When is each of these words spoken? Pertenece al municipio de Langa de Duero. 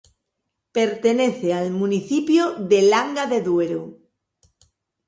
Pertenece 0.71 1.53
al 1.53 1.69
municipio 1.69 2.53
de 2.55 2.81
Langa 2.81 3.27
de 3.27 3.39
Duero. 3.47 3.83